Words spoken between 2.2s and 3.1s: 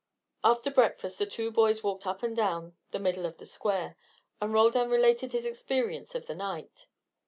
and down the